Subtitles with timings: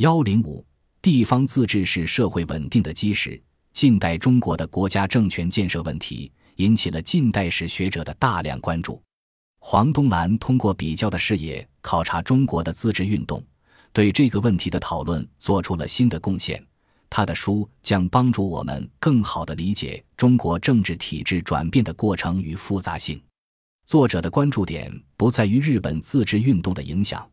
[0.00, 0.64] 幺零五，
[1.02, 3.38] 地方自治是社会稳定的基石。
[3.74, 9.02] 近代中国的国家政权建设问题引起了近代史学者的大量关注。
[9.58, 13.44] 黄东兰通过比较的视野考察中国的自治运动，
[13.92, 16.66] 对这个问题的讨论做出了新的贡献。
[17.10, 23.22] 他的书将帮助我们更好地理解中国政治体制转变的过程与复杂性。
[23.84, 27.30] 作者的关注点不在于日本自治运动的影响，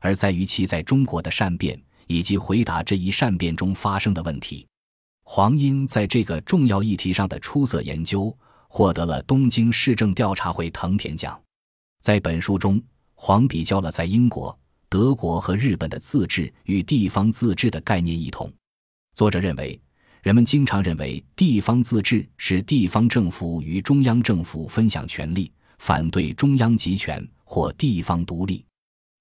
[0.00, 4.66] 而在于其在中国的善变以及回答这一善变中发生的问题。
[5.22, 8.36] 黄殷在这个重要议题上的出色研究，
[8.68, 11.40] 获得了东京市政调查会藤田奖。
[12.00, 12.82] 在本书中，
[13.14, 14.58] 黄比较了在英国、
[14.88, 18.50] 德国和日本的自治与地方自治的概念异同。
[19.14, 19.78] 作者认为，
[20.22, 28.64] 人们经常认为地方自治是地方政府与中央政府分享权力，反对中央集权或地方独立。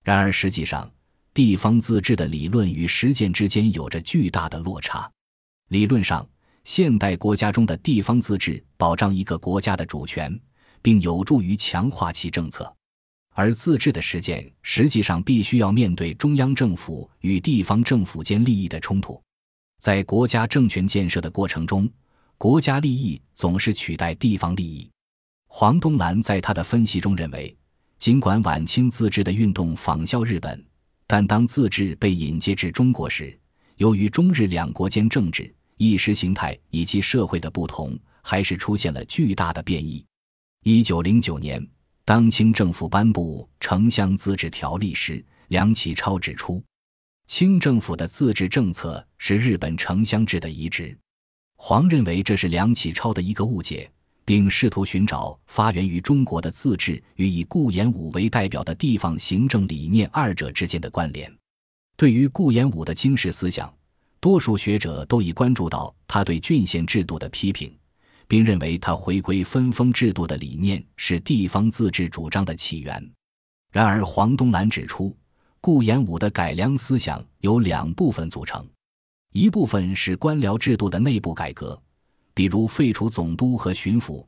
[0.04, 0.90] 然而，实际上，
[1.38, 5.08] 地方自治的理论与实践之间有着巨大的落差。
[5.68, 6.28] 理论上，
[6.64, 10.36] 现代国家中的地方自治保障一个国家的主权，
[10.82, 12.66] 并有助于强化其政策；
[13.36, 19.22] 而自治的实践实际上必须要面对中央政府与地方政府间利益的冲突。
[19.80, 21.88] 在国家政权建设的过程中，
[22.40, 24.90] 国家利益总是取代地方利益。
[25.46, 27.56] 黄东兰在他的分析中认为，
[28.00, 30.66] 尽管晚清自治的运动仿效日本，
[31.08, 33.36] 但当自治被引介至中国时，
[33.78, 40.06] 由于中日两国间政治、意识形态以及社会的不同，还是出现了巨大的变异。
[40.64, 41.66] 一九零九年，
[42.04, 46.62] 当清政府颁布《城乡自治条例》时，梁启超指出。
[47.28, 50.98] 清政府的自治政策是日本城乡制的移植，
[51.56, 53.90] 黄认为这是梁启超的一个误解，
[54.28, 61.34] 并试图寻找发源于中国的自治与以顾炎武为代表的地方行政理念二者之间的关联。
[61.96, 63.74] 对于顾炎武的经世思想，
[64.20, 67.74] 多数学者都已关注到他对郡县制度的批评，
[68.28, 73.12] 并认为他回归分封制度的理念是地方自治主张的起源。
[73.72, 75.16] 然而，黄东兰指出。
[75.60, 78.66] 顾炎武的改良思想由两部分组成，
[79.34, 81.82] 一部分是官僚制度的内部改革，
[82.38, 84.24] 比如废除总督和巡抚，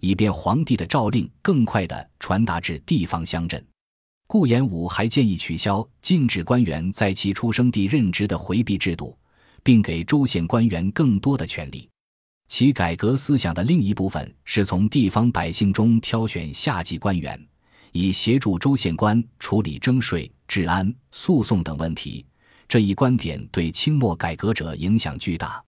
[0.00, 3.66] 以便皇帝的诏令更快地传达至地方乡镇。
[4.26, 9.16] 顾炎武还建议取消禁止官员在其出生地任职的回避制度，
[9.62, 11.88] 并给州县官员更多的权利。
[12.48, 17.42] 其改革思想的另一部分是从地方百姓中挑选下级官员。
[17.92, 22.26] 以协助州县官处理征税、治安、诉讼等问题，
[22.68, 25.64] 这一观点对清末改革者影响巨大。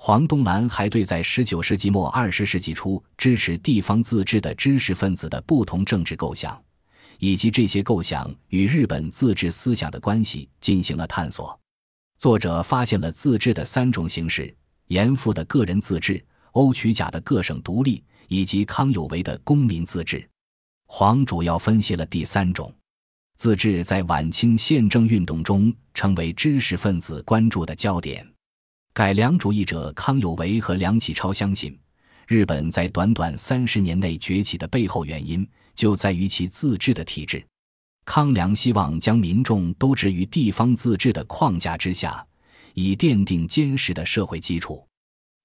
[0.00, 6.56] 黄东兰还对在十九世纪末二十世纪初支持地方自治的知识分子的不同政治构想，
[7.18, 11.58] 以及这些构想与日本自治思想的关系进行了探索。
[12.16, 14.54] 作者发现了自治的三种形式：
[14.86, 20.24] 严复的个人自治、欧曲甲的各省独立，以及康有为的公民自治。
[20.86, 22.72] 黄主要分析了第三种
[23.34, 28.24] 自治，在晚清宪政运动中成为知识分子关注的焦点。
[28.98, 31.78] 改良主义者康有为和梁启超相信，
[32.26, 37.40] 日本在短短三十年内崛起的背后原因就在于其自治的体制。
[38.04, 42.26] 康梁希望将民众都置于地方自治的框架之下，
[42.74, 44.84] 以奠定坚实的社会基础。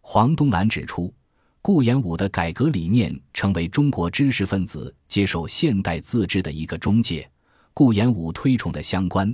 [0.02, 1.14] 黄东兰指出。
[1.62, 7.30] 顾炎武的改革理念成为中国知识分子接受现代自治的一个中介。
[7.72, 9.34] 顾炎武推崇的相关，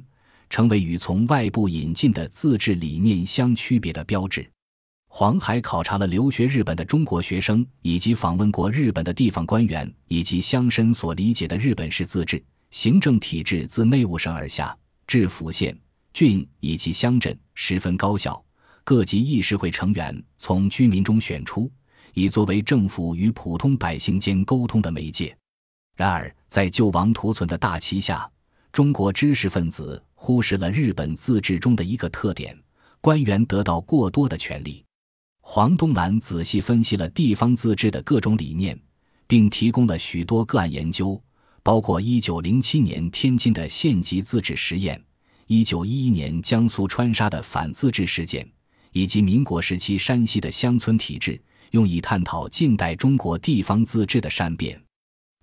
[0.50, 4.50] 成为与从外部引进的自治理念相区别的标志。
[5.08, 14.78] 黄海考察了留学日本的中国学生，以及访问过日本的地方官员以及乡绅所理解的日本式自治行政体制，自内务省而下
[15.08, 15.76] 至府县、
[16.14, 18.44] 郡以及乡镇，十分高效。
[18.84, 21.72] 各级议事会成员从居民中选出。
[22.16, 25.34] 以作为政府与普通百姓间沟通的媒介。
[25.96, 28.30] 然而，在救亡图存的大旗下，
[28.72, 32.58] 中国知识分子忽视了日本自治中的一个特点：
[33.02, 34.84] 官员得到过多的权力。
[35.42, 38.80] 黄东兰仔细分析了地方自治的各种理念，
[39.28, 41.22] 并提供了许多个案研究，
[41.64, 45.04] 包括1907年天津的县级自治实验
[45.48, 48.48] ，1911年江苏川沙的反自治事件，
[48.92, 51.42] 以及民国时期山西的乡村体制。
[51.72, 54.82] 用以探讨近代中国地方自治的善变。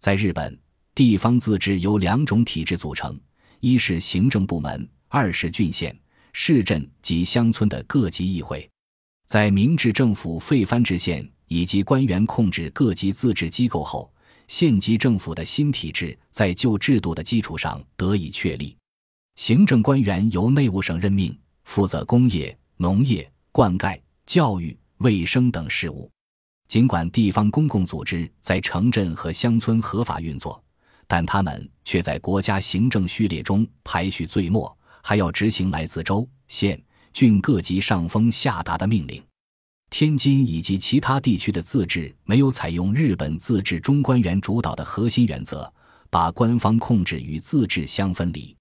[0.00, 0.58] 在日本，
[0.96, 3.14] 地方自治由两种体制组成：
[3.60, 5.94] 一是行政部门，二是郡县、
[6.32, 8.66] 市镇及乡村的各级议会。
[9.26, 14.10] 在明治政府废藩置县以及官员控制各级自治机构后，
[14.48, 18.74] 县级政府的新体制在旧制度的基础上得以确立。
[19.34, 26.10] 行政官员由内务省任命，负责工业、农业、灌溉、教育、卫生等事务。
[26.68, 30.64] 尽管地方公共组织在城镇和乡村合法运作，
[31.06, 36.82] 但他们却在国家行政序列中排序最末，还要执行来自州、县、
[37.12, 39.22] 郡各级上峰下达的命令。
[39.88, 45.72] 天津以及其他地区的自治没有采用日本自治中官员主导的核心原则，
[46.10, 48.54] 把官方控制与自治相分离。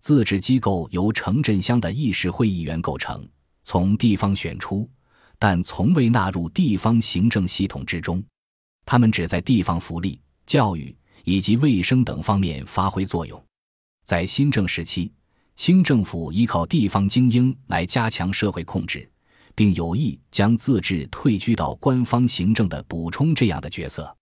[0.00, 3.28] 自治机构由城镇乡的议事会议员构成，
[3.64, 4.88] 从地方选出。
[5.38, 8.22] 但从未纳入地方行政系统之中，
[8.86, 13.42] 他们只在地方福利、教育以及卫生等方面发挥作用。
[14.04, 15.12] 在新政时期，
[15.54, 19.08] 清政府依靠地方精英来加强社会控制，
[19.54, 24.14] 并有意将自治退居到官方行政的补充这样的角色。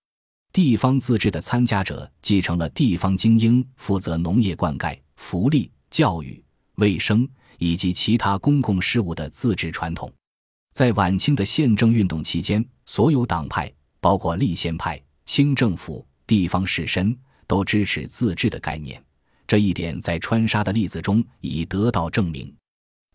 [0.53, 6.43] 地方自治的参加者继承了地方精英负责农业灌溉、福利、教育、
[6.75, 10.13] 卫生以及其他公共事务的自治传统。
[10.73, 17.13] 在晚清的宪政运动期间，所有党派，包括立宪派、清政府、地方士绅，
[17.49, 19.03] 都支持自治的概念。
[19.49, 22.55] 这一点在川沙的例子中已得到证明。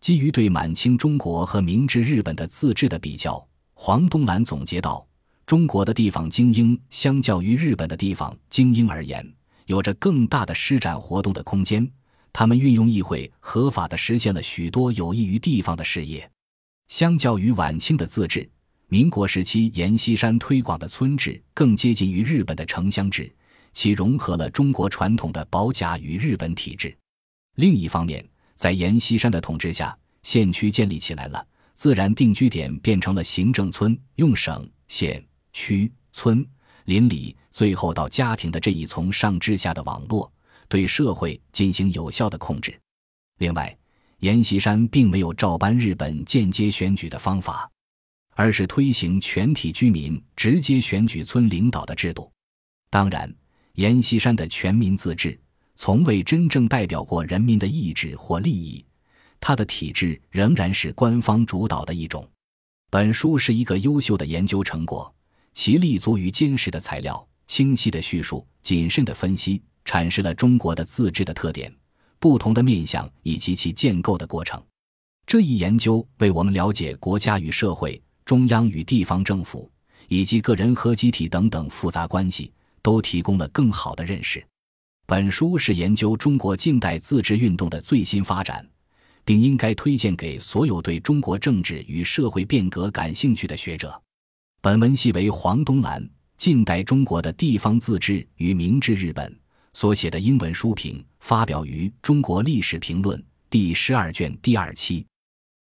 [0.02, 3.42] 基于对满清中国和明治日本的自治的比较，
[3.72, 5.08] 黄东兰总结道：
[5.46, 9.26] 中国的地方精英相较于日本的地方精英而言，
[9.64, 11.90] 有着更大的施展活动的空间。
[12.34, 16.30] 他们运用议会，合法的实现了许多有益于地方的事业。
[16.88, 18.46] 相较于晚清的自治，
[18.88, 23.32] 民国时期阎锡山推广的村制更接近于日本的城乡制，
[23.72, 26.96] 其融合了中国传统的保甲与日本体制。
[27.56, 28.24] 另一方面，
[28.54, 31.44] 在阎锡山的统治下，县区建立起来了，
[31.74, 36.46] 自然定居点变成了行政村，用省、县、区、村、
[36.84, 40.32] 邻里，最后到家庭的这一从上至下的网络，
[40.68, 42.78] 对社会进行有效的控制。
[43.38, 43.76] 另外，
[44.20, 47.68] 阎锡山并没有照搬日本间接选举的方法，
[48.36, 52.30] 而是推行全体居民直接选举村领导的制度。
[52.90, 53.34] 当然，
[53.72, 55.38] 阎锡山的全民自治
[55.74, 58.84] 从未真正代表过人民的意志或利益，
[59.40, 62.28] 他的体制仍然是官方主导的一种。
[62.90, 65.12] 本书是一个优秀的研究成果，
[65.54, 71.74] 其立足于坚实的材料、清晰的叙述、谨慎的分析，阐释了中国的自治的特点。
[72.18, 74.62] 不同的面向以及其建构的过程，
[75.26, 79.70] 这一研究为我们了解国家与社会、中央与地方政府
[80.08, 82.52] 以及个人和集体等等复杂关系
[82.82, 84.46] 都提供了更好的认识。
[85.06, 88.68] 本书是研究中国近代自治运动的最新发展，
[89.24, 93.98] 并应该推荐给所有对中国政治与社会变革感兴趣的学者。
[94.60, 96.02] 本文系为黄东兰
[96.36, 99.30] 《近代中国的地方自治与明治日本》。
[99.72, 103.20] 所写的英文书评发表于《中国历史评论》
[103.50, 105.06] 第十二卷第二期。